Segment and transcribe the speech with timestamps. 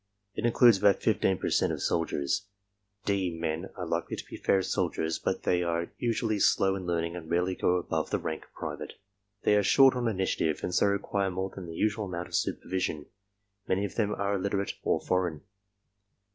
[0.33, 1.73] It includes about fifteen per cenrv.
[1.73, 2.47] of soldiers.
[3.05, 7.15] "D'' men are likely to be fair soldiers, but they are usually slow in learning
[7.15, 8.93] and rarely go above the rank of private.
[9.43, 13.05] They are short on initiative and so require more than the usual amount of supervision.
[13.67, 15.41] Many of them are illiterate/^ or foreign.